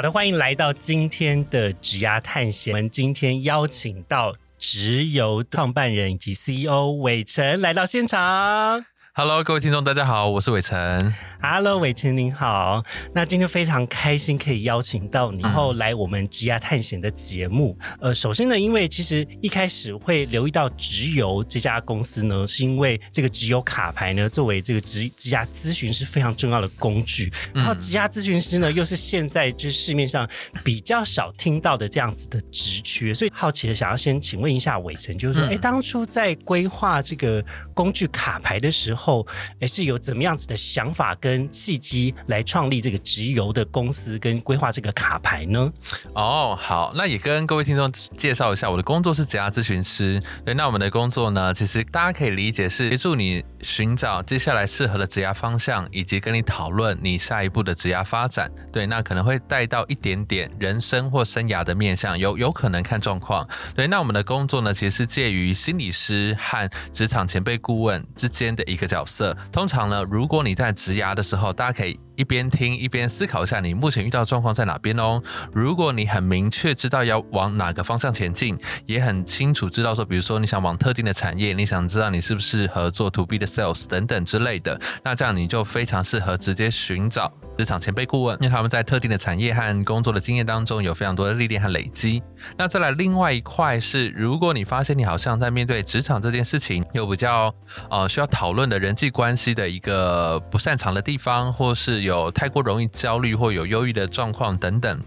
[0.00, 2.72] 好的，欢迎来到今天的职涯探险。
[2.72, 8.86] 我们今天邀请到直邮创办人以及 CEO 伟成来到现场。
[9.12, 11.12] Hello，各位听众，大家好，我是伟成。
[11.42, 12.84] Hello，伟成您好。
[13.12, 17.76] 那今天非常开心可以邀请到你然后来我们职涯探险的节目。
[18.00, 27.32] 呃，首先呢，因为其实一开始会留意到直邮这家公司呢，是因为这个直邮卡牌呢，作为这个职职涯咨询是非常重要的工具。
[27.52, 30.28] 然后职涯咨询师呢，又是现在就是市面上
[30.62, 39.26] 比较少听到的这样子的职缺，所以好奇的想要先请问一下伟成，就是说，哎、当初在规划这个工具卡牌的时候，后
[39.60, 45.72] 哎，是有怎么样子的想法跟契机来创立这个直邮的公司跟规划这个卡牌呢？
[46.14, 50.22] 哦，好，那也跟各位听众介绍一下，我的工作是职业咨询师。
[50.44, 58.50] 对，那我们的工作呢，其实大家可以理解是协助你寻找接下来适合的职涯方向，以及跟你讨论你下一步的职涯发展。
[58.72, 63.46] 对，那可能会带到一点点人生或生涯的面向，有有可能看状况。
[63.74, 69.36] 对，那我们的工作呢，其实是介于心理师和职场前辈顾问之间的一个角色。
[69.52, 75.22] 通常呢，如果你在职涯的时候，大家可以一边听一边思考一下你目前遇到的状况在哪边哦。
[75.54, 92.22] 如果你很明确知道要往哪个方向前进，也很清楚知道说，比如说你想往特定的产业，你想知道你适不适合做 to B 的 sales 等等之类的，那这样你就非常适合直接寻找职场前辈顾问，因为他们在特定的产业和工作的经验当中有非常多的历练和累积。
[92.56, 97.54] 那再来另外一块是，如果你发现你好像在面对职场这件事情有比较
[97.90, 104.98] 呃需要讨论的人际关系的一个不擅长的地方，或是有太过容易焦虑或有忧郁的状况等等。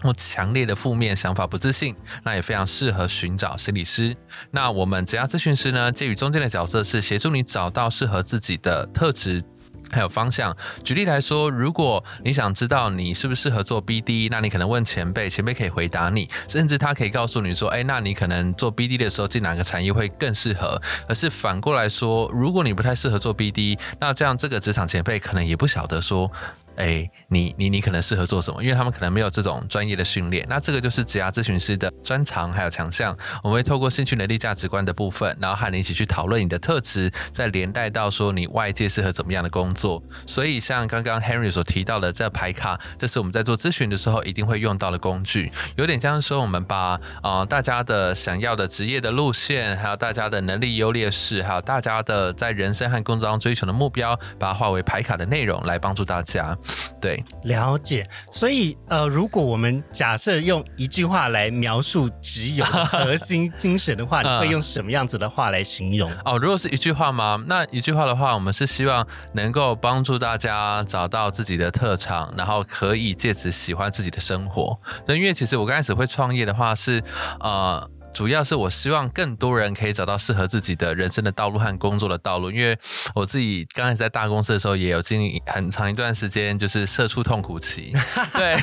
[0.00, 1.92] 或强烈的负面想法、不自信，
[2.22, 4.16] 那也非常适合寻找心理师。
[4.52, 9.42] 那我们职涯咨询师呢，介于中间的角色是协助你找到适合自己的特质。
[9.90, 10.56] 还有方向。
[10.84, 20.80] 举例来说，如果你想知道你适不适合做 BD，那你可能问前辈，前辈可以回答你，甚至他可以告诉你说，哎，那你可能做 BD 的时候进哪个产业会更适合。
[21.08, 26.30] 而是反过来说，如果你不太适合做 BD，那这样这个职场前辈可能也不晓得说。
[26.78, 28.62] 哎，你你你可能适合做什么？
[28.62, 30.46] 因为他们可能没有这种专业的训练。
[30.48, 33.16] 那这个就是职涯咨询师的专长还有强项。
[33.42, 40.00] 我们会透过兴趣、能力、价值观的部分，然后和你一起去讨论你的特质，再连带到说你外界适合怎么样的工作。
[40.24, 45.50] 所以像刚刚 Henry 所提到的这排卡，这是我们在做咨询的时候一定会用到的工具。
[45.76, 56.56] 有点像是说我们把呃大家的想要的职业的路线，还有大家的能力优劣势，还有大家的在人生和工作中追求的目标，把它化为排卡的内容来帮助大家。
[57.00, 58.08] 对，了解。
[58.32, 66.10] 所以呃，如果我们假设用一句话来描述只有核心精神的话，你会用什么样子的话来形容？
[66.24, 67.42] 哦，如果是一句话吗？
[67.46, 74.76] 那一句话的话，我们是希望能够帮助大家找到自己的特长，然后可以借此喜欢自己的生活。
[75.06, 77.02] 那因为其实我刚开始会创业的话是
[77.40, 77.88] 呃。
[78.12, 82.76] 主要是我希望更多人可以找到适合自己的人生的道路和工作的道路，因为
[83.14, 87.92] 我自己刚开始在大公司的时候，也有经历很长一段时间就是社畜痛苦期，
[88.34, 88.56] 对，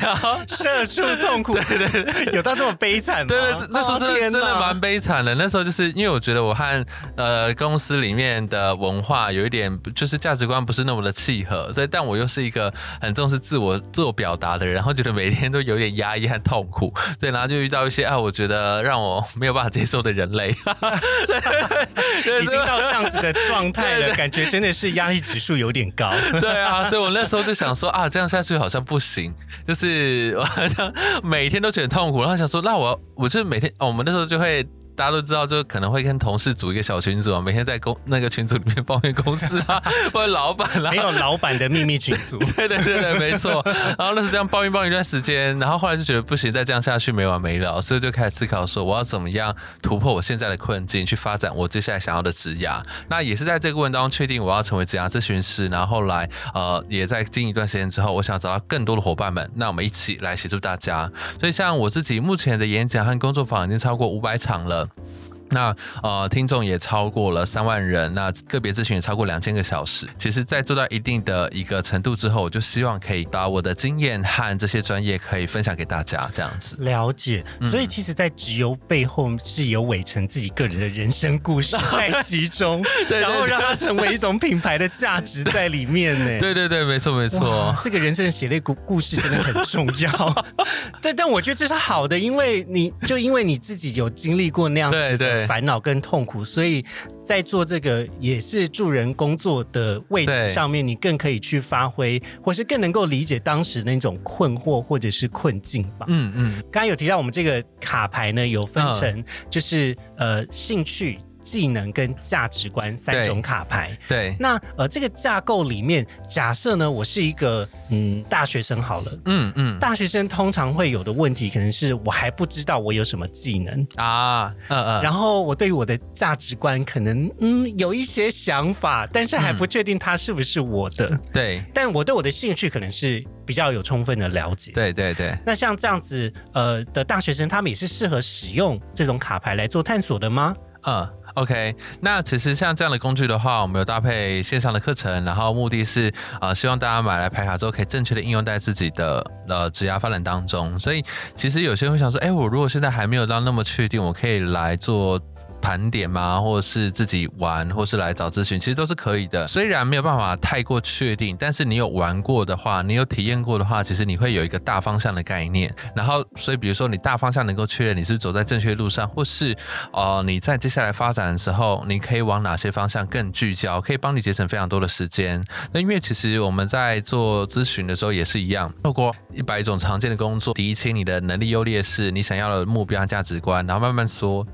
[0.46, 3.28] 社畜痛苦，对对对，有到这么悲惨吗？
[3.28, 5.34] 对对，那时候真的、哦、真的蛮悲惨的。
[5.36, 6.86] 那时候就是因为我觉得我和
[7.16, 20.48] 呃公司里面的文化有一点就是价值观不是那么的契合，对，但我又是一个很重视自我自我表达的人，然后觉得每天都有点压抑和痛苦，对，然后就遇到一些啊，我觉得让我没有办法接受的人类，
[22.42, 26.10] 已经到这样子的状态了，感觉真的是压力指数有点高。
[26.40, 29.34] 对啊，所以我那时候就想说啊，这样下去好像不行，
[29.66, 30.92] 就是我好像
[31.22, 34.66] 每天都觉得痛苦，然后想说，那我我就每天哦，我们那时候就会。
[34.96, 39.80] 大家都知道，就可能会跟同事组一个小群组，每天在公那个群组里面抱怨公司啊，
[40.12, 42.38] 或者老板啦、啊，没有老板的秘密群组。
[42.56, 43.62] 对对对对，没错。
[43.98, 52.82] 然后那是这样抱怨抱怨一段时间，然后后来就觉得不行，再这样下去没完没了，所以就开始思考说，我要怎么样突破我现在的困境，去发展我接下来想要的职涯。
[53.08, 61.10] 那也是在这个过程当中确定我要成为职涯咨询师，然后后来呃也在经一段时间之后，我想找到更多的伙伴们，那我们一起来协助大家。
[61.38, 64.85] 所以像我自己目前的演讲和工作坊已经超过五百场了。
[64.94, 65.25] Роман.
[65.50, 70.06] 那呃，听众也超过了三万人，那个别咨询也超过两千个小时。
[70.18, 76.76] 其实，在做到一定的一个程度之后，我就希望可以把我的经验和这些专业可以分享给大家，这样子。
[76.80, 86.26] 了解，所以其实，在直邮背后是有伟成自己个人的人生故事在其中， 然后让它成为一种品牌的价值在里面呢。
[86.40, 90.34] 对对对，没错没错，这个人生的血泪故故事真的很重要。
[91.00, 96.84] 对但我觉得这是好的，因为你就因为你自己有经历过那样子的烦恼跟痛苦，所以
[97.24, 106.06] 在做这个也是助人工作的位置上面，你更可以去发挥，或是更能够理解当时那种困惑或者是困境吧。
[106.08, 111.18] 嗯嗯，刚刚有提到我们这个卡牌呢，有分成就是呃兴趣。
[111.46, 113.96] 技能跟价值观三种卡牌。
[114.08, 131.16] 对，那呃，这个架构里面，假设呢，我是一个嗯大学生好了，嗯嗯，大学生通常会有的问题，可能是我还不知道我有什么技能啊，嗯嗯，然后我对于我的价值观可能嗯有一些想法，但是还不确定它是不是我的。
[131.32, 134.72] 对，但我对我的兴趣可能是比较有充分的了解。
[134.72, 135.32] 对对对。
[135.46, 140.56] 那像这样子呃的大学生，他们也是适合使用这种卡牌来做探索的吗？
[140.82, 141.08] 嗯。
[141.36, 146.10] OK，那其实像这样的工具的话，我们有搭配线上的课程，然后目的是
[146.40, 150.80] 呃希望大家买来排卡之后，可以正确的应用在自己的呃职涯发展当中。
[150.80, 151.04] 所以
[151.34, 155.20] 其实有些人会想说，哎，我如果现在还没有到那么确定，我可以来做。
[155.66, 156.40] 盘点吗？
[156.40, 159.44] 或者是自己玩，或是来找咨询，其实都是可以的。
[159.48, 165.74] 虽然没有办法太过确定，但是你有玩过的话，你有体验过的话，其实你会有一个大方向的概念。
[165.92, 169.56] 然后，所以比如说你大方向能够确认你是走在正确路上，或是
[169.92, 175.44] 呃你在接下来发展的时候，你可以往哪些方向更聚焦，可以帮你节省非常多的时间。
[175.72, 184.46] 那因为其实我们在做咨询的时候也是一样，透过一百种常见的工作，理清你的能力优劣势，你想要的目标价值观，然后慢慢说。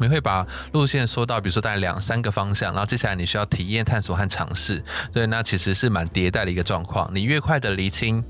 [0.00, 4.82] 你会把路线说到，比如说大概两三个方向，然后接下来你需要体验、探索和尝试。
[5.12, 7.10] 对，那其实是蛮迭代的一个状况。
[7.12, 8.24] 你越快的厘清。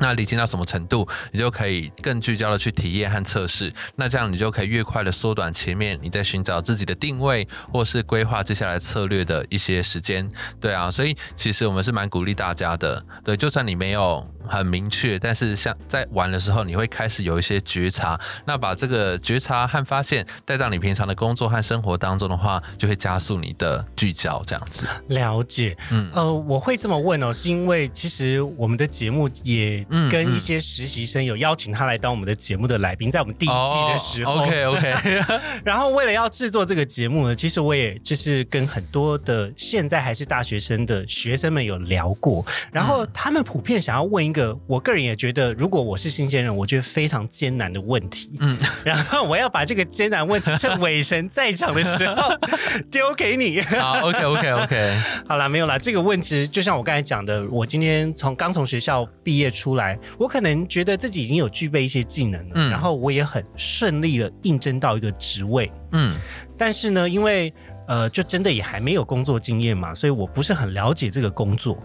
[0.00, 3.72] 那离清到什么程度，你就可以更聚焦的去体验和测试。
[3.96, 10.28] 那这样你就可以越快的缩短前面你在寻找自己的定位，或是规划接下来策略的一些时间。
[10.58, 13.04] 对啊，所以其实我们是蛮鼓励大家的。
[13.22, 18.20] 对，就算你没有很明确，但是像在玩的时候，你会开始有一些觉察。
[18.44, 24.42] 那把这个觉察和发现带到你平常的工作和生活当中的话，就会加速你的聚焦。
[24.46, 25.76] 这样子，了解。
[25.90, 29.86] 嗯，呃，我会这么问哦，是因为其实我们的节目也。
[30.10, 34.94] 跟一些实习生有邀请他来当我们的节目的来宾，在我们第一季的时候，OK OK。
[35.62, 48.30] 然后为了要制作这个节目呢，其实我也就是跟很多的现在还是大学生的学生们有聊过，然后他们普遍想要问一个，我个人也觉得，如果我是新鲜人，我觉得非常艰难的问题。
[48.38, 52.32] 嗯， 然后我要把这个艰难问题趁伟神在场的时候
[52.92, 53.60] 丢给你。
[53.62, 54.98] 好，OK OK OK。
[55.26, 55.76] 好了，没有了。
[55.78, 59.80] 这个问题就像我刚才讲的，我今天从刚从学校毕业出来。
[59.80, 66.14] 来，我可能觉得自己已经有具备一些技能了，然后我也很顺利的应征到一个职位，嗯，
[66.58, 67.50] 但是呢，因为。
[67.90, 71.76] 呃，就真的也还没有工作经验嘛，所以我不是很了解这个工作。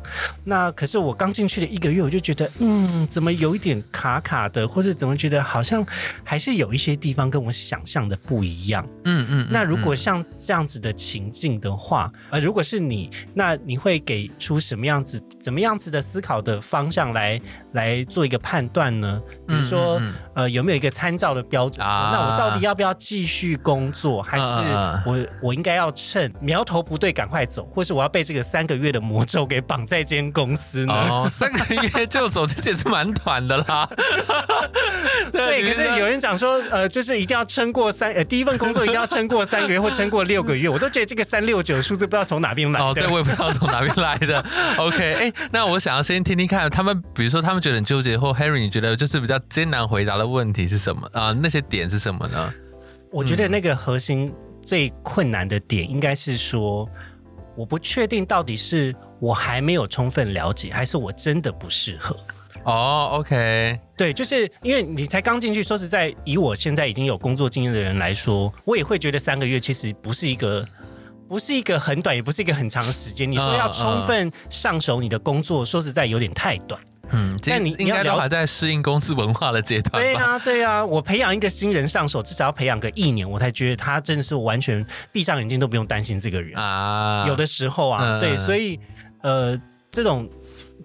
[0.43, 5.83] 那可是我刚进去的一个月，我就觉得，嗯，怎么有一点卡卡的，或是怎么觉得好像
[6.23, 8.87] 还是有一些地方跟我想象的不一样。
[9.05, 9.47] 嗯嗯。
[9.49, 17.41] 那如果像这样子的情境的话，呃，如果是你，那你会给出什么样子、怎么样子的思考的方向来
[17.71, 19.19] 来做一个判断呢？
[19.47, 19.99] 比如说，
[20.35, 21.83] 呃，有没有一个参照的标准？
[21.83, 24.43] 那我到底要不要继续工作，还是
[25.09, 25.94] 我我应该要？
[25.95, 30.93] 趁苗头不对，赶快走，或是我要被这个三个月的魔咒给绑在间公司呢？
[30.93, 33.89] 哦，三个月就走，这简直蛮短的啦。
[35.31, 42.79] 对，可是有人讲说，呃，就是一定要撑过三，呃，第一份工作一定要撑过三个月或撑过六个月，我都觉得这个三六九数字不知道从哪边来。
[42.79, 44.45] 哦，对，我也不知道从哪边来的。
[44.77, 51.31] OK，哎，那我想要先听听看，他们比如说他们觉得很纠结，或 Harry，你觉得就是比较艰难回答的问题是什么啊？
[51.41, 52.53] 那些点是什么呢？
[53.11, 54.33] 我觉得那个核心。
[54.65, 56.89] 最困难的点应该是说，
[57.55, 62.17] 我不确定到底是我还没有充分了解，还是我真的不适合。
[62.63, 70.67] 哦，OK，对，就是因为你才刚进去，说实在，以我现在已经有工作经验的人来说，我也会觉得三个月其实不是一个，
[71.29, 73.31] 不是一个很短，也不是一个很长的时间。
[73.31, 76.81] 你说要充分上手你的工作，说实在有点太短。
[77.11, 80.03] 嗯，但你应该都还在适应公司文化的阶段。
[80.03, 87.25] 对啊，对啊，我培养一个新人上手，至少要培养个一年，我才觉得他真的是完全闭上眼睛都不用担心这个人啊。
[87.27, 88.79] 有的时候啊，对，所以
[89.21, 89.57] 呃，
[89.91, 90.29] 这种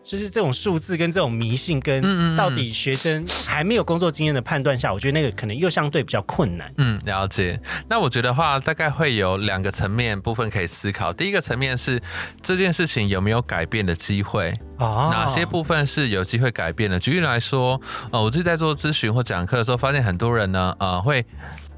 [0.02, 6.72] 就是这种数字跟这种迷信，跟嗯到底学生还没有工作经验的判断下，我觉得那个可能又相对比较困难。
[6.78, 7.60] 嗯，了解。
[7.88, 11.12] 那我觉得话，大概会有两个层面部分可以思考。
[11.12, 12.00] 第一个层面是
[12.42, 16.98] 这件事情有没有改变的机会，哦哪些部分是有机会改变的？
[16.98, 17.80] 举例来说，
[18.10, 21.24] 呃，我自己在做咨询或讲课的时候，发现很多人呢，呃，会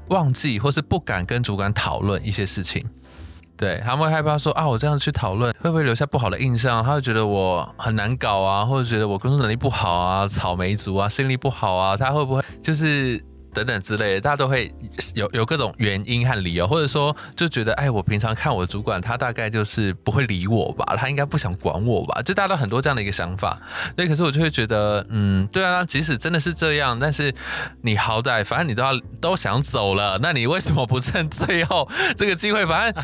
[0.07, 2.85] 忘记或是不敢跟主管讨论一些事情。
[3.63, 6.83] 对，他们会害怕说啊，我这样去讨论会不会留下不好的印象？
[6.83, 14.21] 他会觉得我很难搞啊，或者觉得我工作能力不好啊，草莓族啊，心力不好啊，他会不会就是等等之类的？
[14.21, 14.73] 大家都会
[15.13, 22.21] 有有各种原因和理由，或者说就觉得，哎，我平常看我的主管，他大概就是不会理我吧，他应该不想管我吧？
[22.23, 23.57] 就大家都很多这样的一个想法。
[23.95, 27.33] 对，可是我就会觉得，嗯，对啊，即使真的是这样，但是
[27.81, 32.65] 你好歹反正你都要都想走了，那你为什么不趁最后这个机会？
[32.65, 33.03] 反正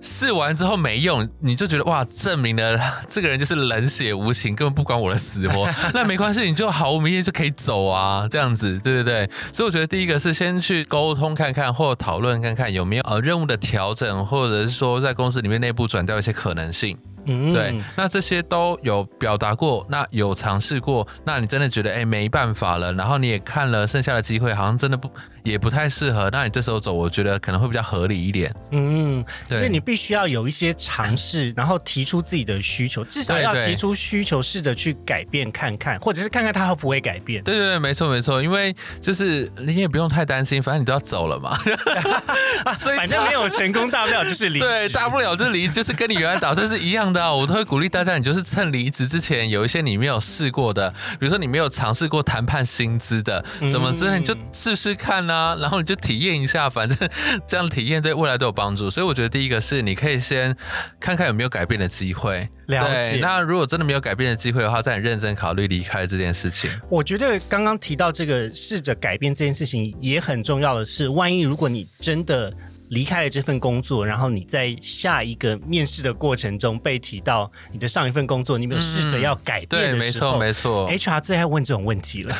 [0.00, 5.68] 试完之后没用，你就觉得哇，证明了这个人就是冷血无情，根本不管我的死活。
[5.92, 9.30] 那没关系，你就毫无明天就可以走啊，这样子，对对对。
[9.52, 16.96] 所以我觉得第一个是先去沟通看看，或讨论看看有没有呃任务的调整，或者是说在公司里面内部转掉一些可能性。
[17.26, 25.10] 嗯对，那这些都有表达过，那有尝试过，那你真的觉得哎没办法了，然后你也看了剩下的机会，好像真的不
[25.42, 28.54] 也不太适合，那你这时候走，我觉得可能会比较合理一点。
[28.70, 37.42] 嗯，因对为你必须要有一些尝试，然后提出自己的需求，至少要提出需求，试着去改变看看，或者是看看他会不会改变。
[37.44, 41.56] 对对对，没错没错，因为就是你也不用太担心，反正你都要走了嘛，
[42.78, 44.58] 所以反正没有成功，大不了就是离。
[44.60, 47.32] 对，大不了就离，就是跟你原来打算是一样的、啊。
[47.32, 57.08] 我都会鼓励大家，你就是趁离职之前有一些你没有试过的，比如说你没有尝试过谈判薪资的什么之类，你就试试看啊，然后你就体验一下，反正
[57.46, 58.90] 这样体验对未来都有帮助。
[58.90, 60.54] 所以我觉得第一个是你可以先
[60.98, 62.48] 看看有没有改变的机会。
[62.66, 66.70] 了解对，那如果真的没有改变的机会的话，再很认真考虑离开这件事情。
[66.88, 72.50] 我觉得刚刚提到这个试着改变这件事情也很重要的是，万一如果你真的
[72.94, 80.88] 离开了这份工作，然后你在下一个面试的过程中被提到你的上一份工作，你没有试着要改变对，的没错时候，没错。
[80.94, 82.34] HR 最爱问这种问题了。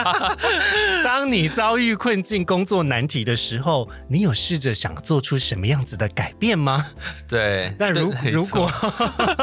[1.02, 6.84] 当你遭遇困境、工作难题的时候，你有试着想做出什么样子的改变吗？
[7.26, 8.70] 对，那如如果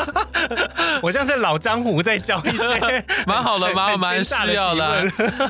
[1.02, 5.04] 我像是老江湖在教一些蛮好的，很蛮很蛮需要的，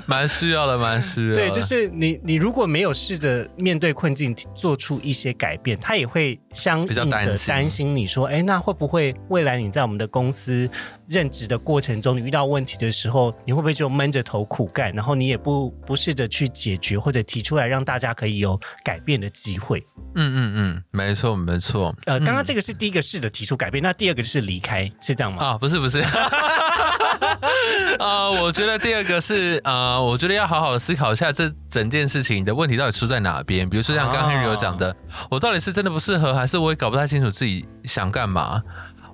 [0.06, 1.42] 蛮需要的，蛮需要的。
[1.42, 10.70] 对，就是你，你如果没有试着面对困境，做出一些改变，他也会相比较应的担心担心你说，哎，那会不会未来你在我们的公司
[11.08, 19.86] 任职的过程中，你遇到问题的时候，你会不会就闷着头苦干，然后你也不不试着去解决或者提出来，让大家可以有改变的机会？
[20.16, 21.96] 嗯嗯嗯，没错没错。
[22.06, 25.44] 呃，刚刚这个是第一个试着提出改变，那第二个就是离开，是这样吗？
[25.44, 26.02] 啊，不是不是，
[28.00, 33.70] 呃，我觉得第二个是呃，我觉得要好好的思考一下这整件事情的问题到底出在哪边。
[33.70, 34.96] 比如说像刚刚 Henry 有讲的，
[35.30, 38.62] 我到底是真的不适合，还是我也搞不太清楚自己想干嘛？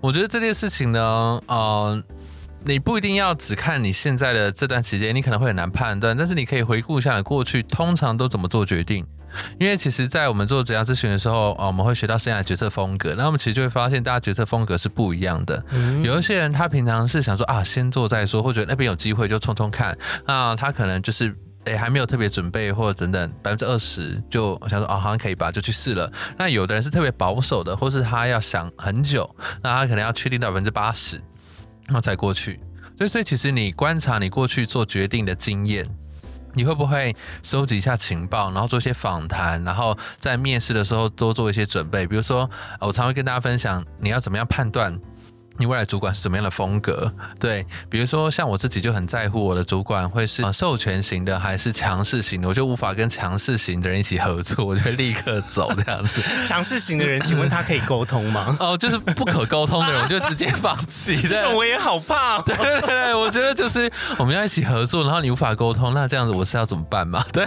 [0.01, 0.99] 我觉得这件事情呢，
[1.47, 2.03] 呃。
[2.65, 9.05] 你不一定要只看你现在的这段时间，你可能会很难判断，但是你可以回顾一下你过去通常都怎么做决定。
[9.59, 15.63] 因为其实，在我们做职业咨询的时候，啊，我们会学到生涯决策风格，那我们其实就会发现，大家决策风格是不一样的。
[16.03, 21.35] 有一些人他平常是想说啊，先做再说，或者那边有机会就冲冲看，那他可能就是。
[21.65, 26.11] 诶，还没有特别准备，或者等等百分之二十，就想说哦，好像可以吧，就去试了。
[26.37, 31.15] 那有的人是特别保守的，或是他要想很久，那他可能要确定到百分之八十，
[31.85, 32.59] 然后才过去。
[32.97, 35.87] 所以，所以其实你观察你过去做决定的经验，
[36.53, 42.07] 你会不会收集一下情报，然后做一些访谈，然后在面试的时候多做一些准备？
[42.07, 44.97] 比如说，我常会跟大家分享，你要怎么样判断。
[45.57, 47.11] 你未来主管是怎么样的风格？
[47.39, 56.21] 对，比如说像我自己就很在乎我的主管会是、呃授权型的还是强势型的，我就无法跟强势型的人一起合作， 我就会立刻走这样子。
[56.45, 58.55] 强势型的人，请问他可以沟通吗？
[58.61, 61.17] 哦，就是不可沟通的人，我就直接放弃。
[61.27, 62.43] 这我也好怕、哦。
[62.45, 67.23] 对对对，我觉得就是我们要一起合作，然后你无法沟通，那这样子我是要怎么办嘛？
[67.33, 67.45] 对，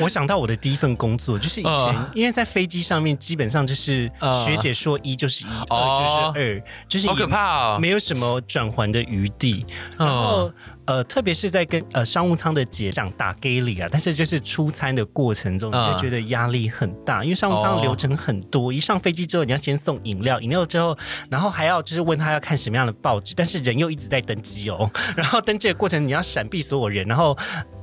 [0.00, 7.78] 我想到我的第一份工作，就是以前、嗯因为在飞机上面，基本上就是嗯学姐说一就是一，二哦就是二，就是好可怕哦。
[7.80, 9.64] 没有什么转圜的余地。
[9.98, 10.54] 然后嗯
[10.86, 20.96] 呃，特别是在跟呃商务舱的姐讲打 g a l y 啊，但是就是出餐的过程中，你会觉得压力很大，因为商务舱流程很多，一上飞机之后你要先送饮料，饮料之后，
[21.30, 27.36] 然后还要就是问他要看什么样的报纸，但是人又一直在登机哦， 然后登机的过程你要闪避所有人，然后。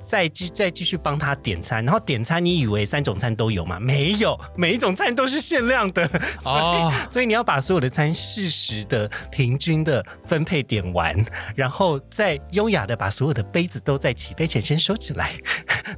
[0.04, 3.80] 再继再继续帮他点餐，然后点餐你以为三种餐都有吗？
[3.80, 6.06] 没有，每一种餐都是限量的，
[6.42, 11.16] 所以所以你要把所有的餐适时的、平均的分配点完，
[11.56, 15.32] 然后再优雅的把所有的杯子都在起飞前先收起来，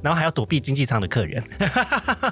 [0.02, 1.42] 然后还要躲避经济舱的客人。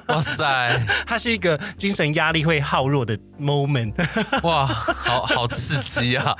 [0.08, 3.94] 哇塞， 它是一个精神压力会耗弱的 moment。
[4.42, 6.36] 哇，好好刺激啊！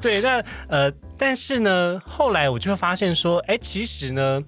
[0.00, 4.42] 对，那呃，但是呢，后来我就会发现说，哎，其实呢。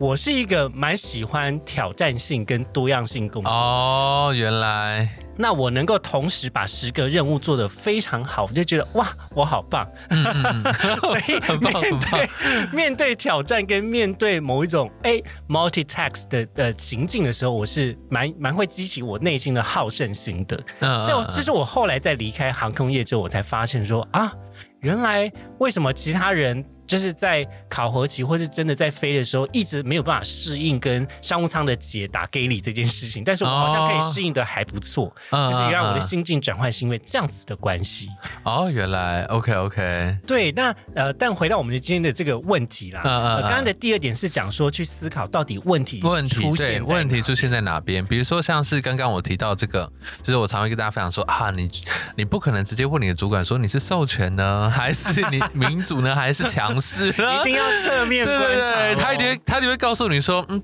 [0.00, 9.86] 我是一个蛮喜欢挑战性跟多样性工作哦，原来那我能够同时把十个任务做得非常好，我就觉得哇，我好棒。
[11.02, 12.28] 所以面对
[12.72, 20.56] 面对挑战跟面对某一种哎 multi-task 的的情境的时候，我是蛮蛮会激起我内心的好胜心的。
[21.04, 24.32] 就这是我后来在离开航空业之后，我才发现说啊，
[24.80, 26.64] 原来为什么其他人。
[26.90, 35.14] 就是在考核期或是真的在飞的时候，一直没有办法适应跟商务舱的姐打给你这件事情，但是我好像可以适应的还不错。
[35.30, 38.08] 就是原来我的心境转换是因为这样子的关系。
[38.42, 40.18] 哦，原来 OK OK。
[40.26, 48.04] 对，那呃，但回到我们的今天的这个问题啦，呃，刚刚的第二点是讲说去思考到底问题问题出现问题出现在哪边？
[48.04, 49.88] 比如说像是刚刚我提到这个，
[50.24, 51.70] 就是我常会跟大家分享说啊，你
[52.16, 56.79] 你不可能直接问你的主管说你是授权呢，还是你 民主呢，还是强？
[56.80, 59.02] 是，一定要侧面观察。
[59.02, 60.62] 他一定他一定会告诉你说，嗯，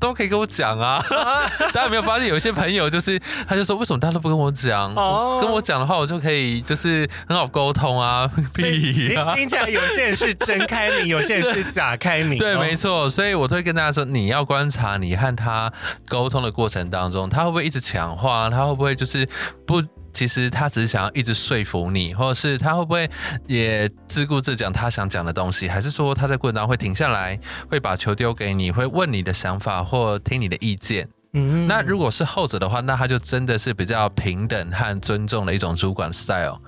[0.00, 1.02] 都可以跟我讲啊。
[1.72, 3.18] 大家有没有发现，有些朋友就是，
[3.48, 4.92] 他就说，为什么大家都不跟我讲？
[4.94, 8.28] 哦，跟我讲的话，我就可以就是很好沟通啊。
[8.54, 9.34] 屁啊！
[9.34, 12.38] 听起来有些人是真开明， 有些人是假开明。
[12.38, 13.08] 对，没错。
[13.08, 15.72] 所以我都会跟大家说，你要观察你和他
[16.08, 18.50] 沟通的过程当中，他会不会一直强化？
[18.50, 19.26] 他会不会就是
[19.66, 19.82] 不？
[20.14, 23.10] 其实他只是想要一直说服你，或者是他会不会
[23.46, 31.08] 也自顾自讲他想讲的东西，还是说他在过程当中会停下来，会把球丢给你，会问你的想法或听你的意见？
[31.36, 36.60] 嗯，那如果是后者的话，那他就真的是比较平等和尊重的一种主管 style。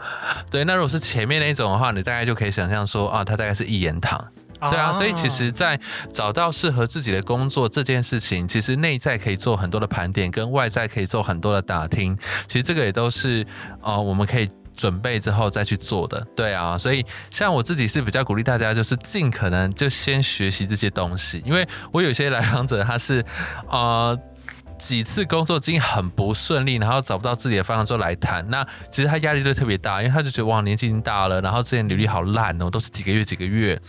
[0.50, 4.20] 对，那如果是前面那一种的话，你大概就可以想象说啊，他大概是一言堂。
[4.70, 5.78] 对啊，所以其实，在
[6.12, 12.16] 找到适合自己的工作这件事情，其实内在可以做很多的盘点，跟外在可以做很多的打听。
[12.46, 13.46] 其实这个也都是
[13.82, 16.26] 呃，我们可以准备之后再去做的。
[16.36, 23.24] 对啊，所以像我自己是比较鼓励大家，就是尽可能就先学习这些东西，因为我有些来访者他是
[23.70, 24.18] 呃
[24.78, 33.80] 几次工作经验很不顺利，然后找不到自己的方向之后来谈，那其实他压力都特别大，因为他就觉得哇年纪已经大了，然后之前履历好烂哦，都是几个月几个月。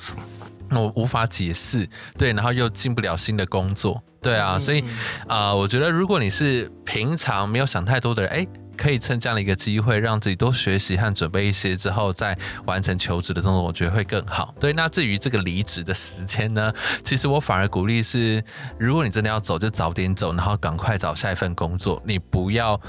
[0.71, 4.83] 我无法解释，对，然后又进不了新的工作，对啊，所以
[5.27, 14.53] 啊，我觉得如果你是平常没有想太多的人，哎，可以趁这样的一个机会，让自己多学习和准备一些之后，再完成求职的动作，我觉得会更好。
[14.59, 16.71] 对，那至于这个离职的时间呢，
[17.03, 18.43] 其实我反而鼓励是，
[18.77, 22.79] 如果你真的要走，就早点走，然后赶快找下一份工作，你不要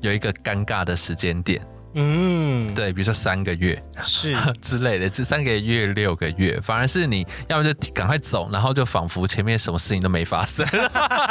[0.00, 1.60] 有一个尴尬的时间点。
[1.94, 4.36] 嗯，对，比如说三个月是。
[4.60, 10.66] 之类的，这三个月六个月，反而是你要么就赶快走，然后就仿佛前面什么事情都没发生，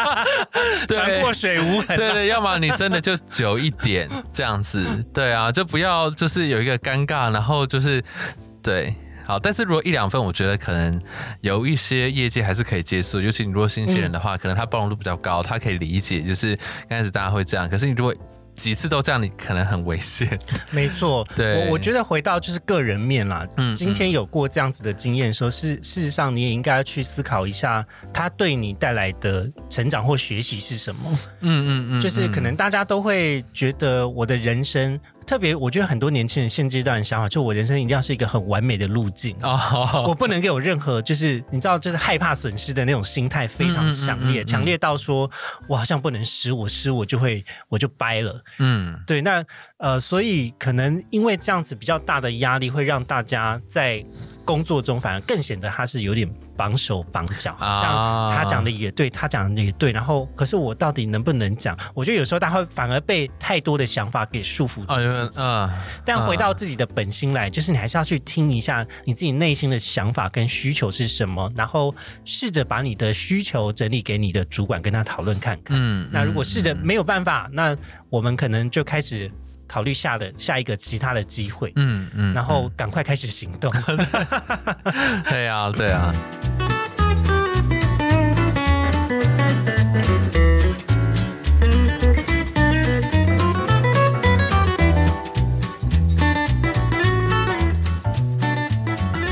[0.87, 1.21] 对。
[1.21, 1.97] 过水无痕。
[1.97, 8.03] 对对，要么你真的就久一点这样子，对啊，就不要就是有一个尴尬，然后就是
[8.61, 8.95] 对，
[9.25, 11.01] 好，但是如果一两份，我觉得可能
[11.41, 16.55] 有一些业界还是可以接受，尤其你如果新鲜人的话，可能他包容度比较高，他可以理解，就是
[16.89, 18.13] 刚开始大家会这样，可是你如果
[18.55, 20.39] 几次都这样，你可能很危险。
[20.71, 23.47] 没错，对，我我觉得回到就是个人面啦。
[23.57, 31.19] 嗯，今天有过这样子的经验的时候，是事实上你也应该要去思考一下，他对你带来的成长或学习是什么。
[31.41, 34.99] 嗯嗯嗯，就是可能大家都会觉得我的人生。
[35.33, 40.03] 特别，我觉得很多年轻人现阶段的想法，就我人生一定要是一个很完美的路径啊！
[40.05, 45.27] 我不能给我任何，就是你知道，就是害怕损失的那种心态非常强烈，强烈到说
[45.67, 48.43] 我好像不能失，我失我就会我就掰了。
[48.59, 49.43] 嗯，对，那
[49.77, 54.05] 呃，所以可能因为这样子比较大的压力，会让大家在。
[54.45, 61.77] 工作中反而更显得他是有点绑手绑脚，像他讲的也对，他讲的也对，然后可是我到底能不能讲？
[61.93, 65.41] 我觉得有时候他会反而被太多的想法给束缚住自己。
[66.05, 71.93] 但回到自己的本心来，就是你还是要去听一下你自己内心的想法跟需求是什么，然后
[72.25, 75.77] 试着把你的需求整理给你的主管，跟他讨论看看。
[75.79, 77.75] 嗯，那如果试着没有办法，那
[78.09, 79.31] 我们可能就开始。
[79.73, 83.73] 考虑下的下一个其他的机会，嗯嗯，然后赶快开始行动。
[85.27, 86.13] 对啊，对啊。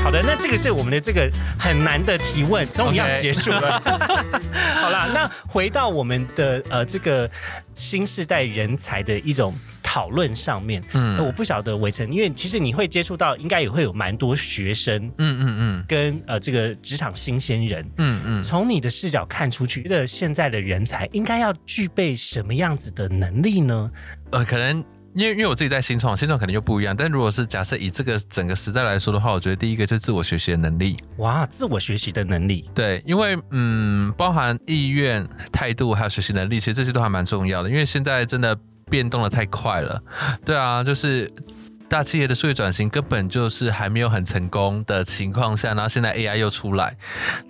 [0.02, 3.80] 好的，那这个是我们的这个很难的提问，终于要结束了。
[4.74, 7.30] 好啦，那回到我们的呃这个
[7.76, 9.56] 新时代人才的一种
[9.92, 23.90] 讨论上面，嗯，我不晓得伟成，因为其实你会接触到，应该也会有蛮多学生嗯嗯嗯跟呃这个职场新鲜人，嗯嗯，从你的视角看出去，觉得现在的人才应该要具备什么样子的能力呢？
[24.30, 26.96] 呃，可能因为因为我自己在新创，新创肯定就不一样。
[26.96, 30.96] 但如果是假设以这个整个时代来说的话，我觉得第一个就是自我学习的能力。
[31.18, 37.68] 哇，自我学习的能力，对，因为嗯，包含意愿、态度还有学习能力，其实这些都还蛮重要的。
[37.68, 38.58] 因为现在真的
[38.92, 39.98] 变动的太快了，
[40.44, 41.32] 对啊，就是。
[41.88, 46.96] 大企业的数据转型根本就是还没有很成功的情况下，然后现在 AI 又出来，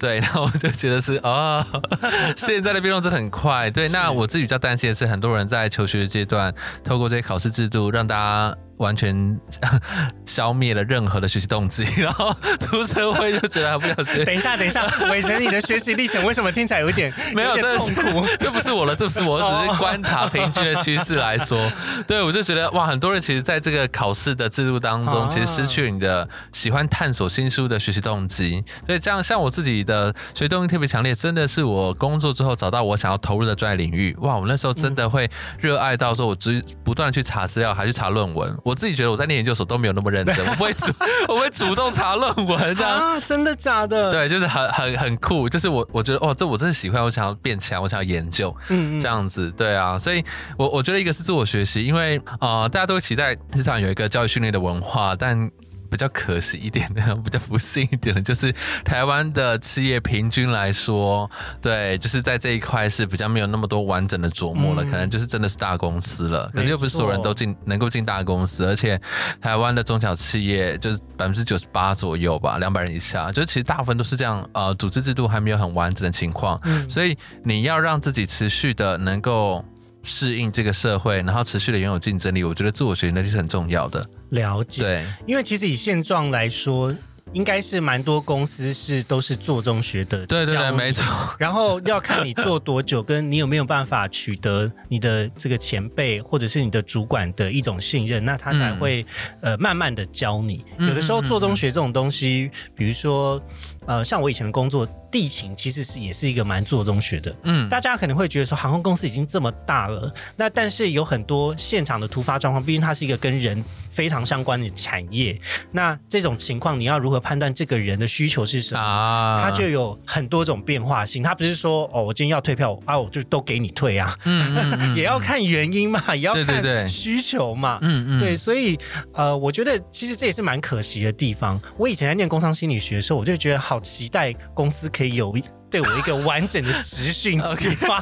[0.00, 1.64] 对，然后我就觉得是啊、
[2.36, 3.70] 现在的变动真的很快。
[3.70, 6.52] 对，那我自己比较担心的是，很多人在求学的阶段，
[6.82, 9.38] 透过这些考试制度，让大家完全
[10.26, 18.26] 消灭了任何的学习动机， 然后出社会就觉得还不想学等一下，等一下，伟成，你的学习历程为什么听起来有点 没有，痛苦？
[18.40, 21.70] 这不是我的，这不是我，我只是观察平均的趋势来说。
[22.06, 28.64] 对，我就觉得哇，很多人其实在这个考试的制度当中，啊其实失去了你的喜欢探索新书的学习动机。
[28.86, 34.16] 所以这样，像我自己的学习动机特别强烈，真的是我工作之后找到我想要投入的专业领域。
[34.20, 35.30] 哇，我那时候真的会
[35.60, 38.56] 热爱到说，我只不断的去查资料，还去查论文。
[38.62, 40.92] 我自己觉得我在念研究所都没有那么认真， 我不会主，
[41.28, 43.14] 我会主动查论文这样。
[43.14, 50.24] 啊，真的假的？，对，就是很很很酷，就是我我觉得哦，这我真的喜欢，我想要变强，我想要研究，嗯这样子，对啊，所以
[50.56, 55.50] 我我觉得一个是自我学习，因为呃大家都会期待职场有一个教育训练的文化，但。
[55.92, 58.50] 比较可惜一点的， 比较不幸一点的，就是
[58.82, 66.50] 台湾的企业平均来说，对，就是在这一块是比较没有那么多完整的琢磨了，可能就是真的是大公司了。
[66.54, 68.98] 可是又不是所有人都进能够进大公司，而且
[69.38, 79.62] 台湾的中小企业就是百分之九十八左右吧，两百人以下，就是其实大部分都是这样，呃，组织制度还没有很完整的情况，所以你要让自己持续的能够。
[80.02, 84.04] 适应这个社会，然后持续的拥有竞争力，我觉得自我学习能力是很重要的。
[84.30, 84.82] 了解。
[84.82, 86.94] 对，因为其实以现状来说，
[87.32, 90.92] 应该是蛮多公司是都是做中学的，对对对，没。
[90.92, 91.04] 错。
[91.38, 99.06] 然后要看你做多久，跟你有没有办法取得你的这个前辈或者是你的主管的一种信任，那他才会、
[99.40, 100.64] 呃慢慢的教你。
[100.78, 103.40] 有的时候做中学这种东西，比如说
[103.86, 107.36] 呃像我以前的工作，地勤其实是也是一个蛮做中学的。
[107.42, 115.38] 嗯，大家可能会觉得说，航空公司已经这么大了，那但是有很多现场的突发状况，毕竟它是一个跟人非常相关的产业。
[115.72, 118.80] 那这种情况，你要如何判断这个人的需求是什么？
[118.80, 128.78] 啊，它就有很多种变化性，他不是说哦，我今天要退票啊，我就都给你退啊，嗯嗯嗯 也要看原因嘛，也要看需求嘛，嗯嗯，对，所以
[129.12, 131.60] 呃，我觉得其实这也是蛮可惜的地方。
[131.76, 135.32] 我以前在念工商心理学的时候，我就觉得好期待公司可以有
[135.72, 137.98] 对我一个完整的职训计划，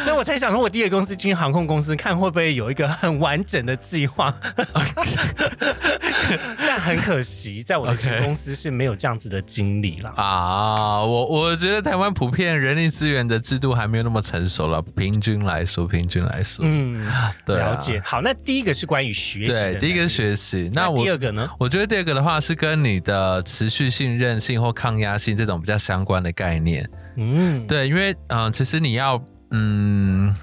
[0.00, 4.34] 所以我才想说，我第一个公司进航空公司，看会不会有一个很完整的计划。
[6.66, 10.10] 但很可惜，在我的前公司是没有这样子的经历了。
[10.16, 17.06] 啊，我我觉得台湾普遍人力资源的制度还没有那么成熟了，平均来说，平均来说，嗯，
[17.44, 18.00] 对啊了解。
[18.02, 21.50] 好，那第一个是关于学习对，第一个是学习，那我第二个呢？
[21.58, 26.88] 我觉得第二个的话是跟你的持续性、韧性或抗压性这种比较相关的概念。
[27.16, 30.34] 嗯，对，因为嗯、呃其实你要嗯。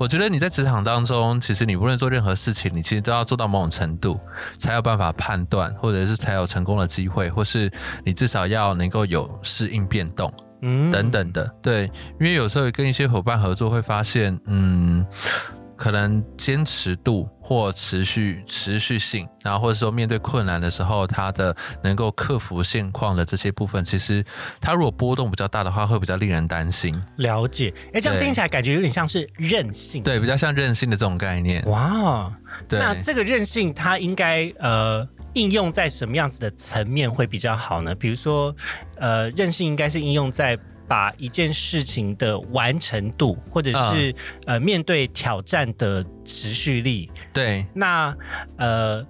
[0.00, 4.18] 我觉得你在职场当中，其实你无论做任何事情，你其实都要做到某种程度，
[4.58, 7.70] 才有办法判断，或者是才有成功的机会，或是
[8.04, 10.32] 你至少要能够有适应变动。
[10.62, 11.48] 嗯等等的。
[11.62, 11.84] 对，
[12.18, 15.06] 因为有时候跟一些伙伴合作，会发现，嗯，
[15.76, 24.24] 可能坚持度或持续持续性，然后或者说面对困难的时候，他的能够克服现况的这些部分，其实
[24.60, 27.00] 它如果波动比较大的话，会比较令人担心。
[27.16, 27.72] 了解。
[27.92, 30.02] 哎，这样听起来感觉有点像是韧性。
[30.02, 31.64] 对，比较像韧性的这种概念。
[31.66, 32.32] 哇，
[32.66, 37.94] 对，那这个韧性它应该呃应用在什么样子的层面会比较好呢？
[37.94, 38.54] 比如说，
[38.96, 40.58] 呃，韧性应该是应用在。
[40.88, 44.14] 把一件事情的完成度，或者是、
[44.46, 48.16] 呃面对挑战的持续力，对，那
[48.56, 49.04] 呃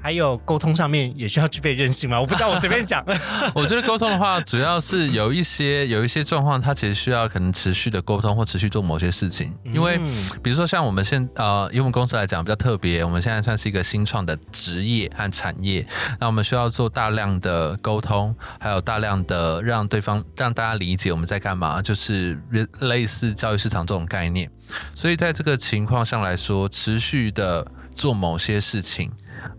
[0.00, 2.20] 还有沟通上面也需要具备韧性吗？
[2.20, 3.04] 我不知道，我随便讲。
[3.54, 9.52] 我觉得沟通的话，主要是有一些有一些状况，它其实需要可能持续的沟通或持续做某些事情。
[9.64, 9.98] 因为
[10.42, 15.86] 比如说像我们现呃，以我们公司来讲比较特别，我们现在算是一个新创的职业和产业，
[16.20, 22.40] 那我们需要做大量的沟通，还有大量的让对方让大家理解我们在干嘛，就是
[22.80, 24.48] 类似教育市场这种概念。
[24.94, 29.10] 所以在这个情况上来说，持续的做某些事情。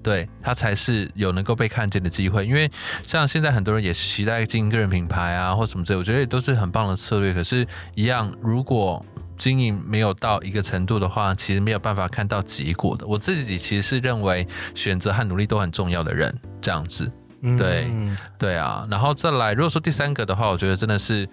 [0.04, 2.70] 对他才是有能够被看见的机会，因为
[3.04, 7.34] 像现在很多人也期待经营个人品牌啊，或什么之类，我觉得也都是很棒的策略。
[7.34, 7.65] 可是，
[7.96, 9.06] 一样，如果
[9.38, 13.08] 经营没有到一个程度的话，其实没有办法看到结果的。
[13.08, 17.10] 我自己其实是认为选择和努力都很重要的人，这样子。
[17.58, 17.91] 对，
[18.38, 21.28] 对啊，然后再来，如果说第三个的话，我觉得真的是，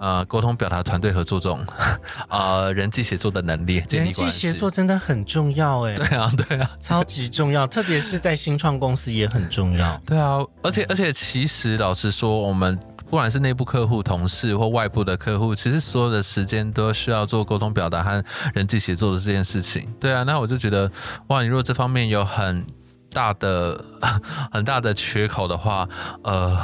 [0.00, 1.64] 呃，沟通、表达、团队合作这种，
[2.28, 10.00] 呃，人际协作的能力，人际协作真的很重要，哎， 对啊，对啊，超级重要，特别是在新创公司也很重要。
[10.06, 19.86] 对啊，而且而且，其实老实说，我们不管是内部客户、同事或外部的客户，其实所有的时间都需要做沟通、表达和人际协作的这件事情。
[20.00, 20.90] 对啊，那我就觉得，
[21.28, 22.64] 哇，你如果这方面有很
[23.12, 23.84] 大的
[24.52, 25.88] 很大的缺口的话，
[26.24, 26.56] 呃，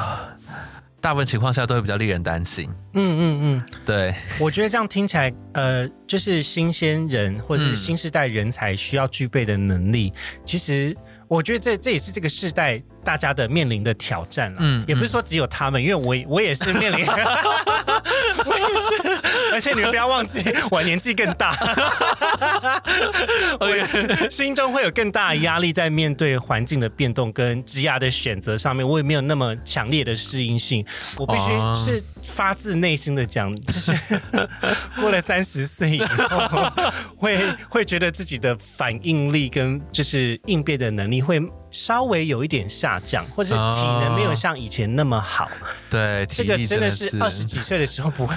[1.01, 2.69] 大部分情况下都会比较令人担心。
[2.95, 10.13] 嗯嗯嗯，对，我觉得这样听起来，呃，就是新鲜人或者是新时代人才需要具备的能力，
[10.45, 10.97] 其实。
[11.29, 17.05] 我觉得这这也是这个世代大家的面临的挑战了，嗯，也不是说只有他们，因为我我也是面临，
[19.53, 21.53] 而且你们不要忘记，我年纪更大，
[23.61, 30.85] 我心中会有更大的压力在面对环境的变动跟职涯的选择上面，我也没有那么强烈的适应性，
[31.19, 33.93] 我必须是发自内心的讲，就是
[35.01, 36.73] 过了三十岁以后，
[37.17, 41.19] 会会觉得自己的反应力跟就是应变的能力。
[41.19, 45.51] 你会稍微有一点下降，或者体能没有像以前那么好。
[45.91, 48.35] 对，这个真的是二十几岁的时候不会。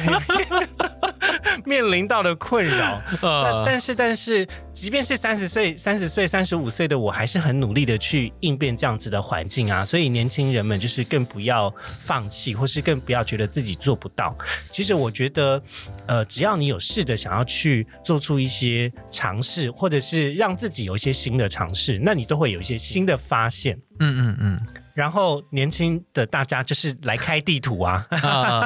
[1.65, 9.84] 面临到的困扰， 但但是但是，即便是三十岁、三十岁、三十五岁的我，还是很努力的去应变这样子的环境啊。
[9.84, 14.36] 所以年轻人们就是更不要放弃，或是更不要觉得自己做不到。
[14.71, 15.62] 其实我觉得，
[16.08, 23.78] 呃，只要你有试着想要去做出一些尝试，或者是让自己有一些新的尝试，那你都会有一些新的发现。
[24.02, 24.62] 嗯嗯嗯。
[24.94, 28.06] 然后年轻的大家就是来开地图啊，